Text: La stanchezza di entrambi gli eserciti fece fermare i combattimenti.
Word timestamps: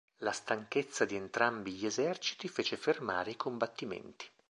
La 0.23 0.31
stanchezza 0.31 1.05
di 1.05 1.15
entrambi 1.15 1.73
gli 1.73 1.85
eserciti 1.85 2.47
fece 2.47 2.75
fermare 2.75 3.29
i 3.29 3.35
combattimenti. 3.37 4.25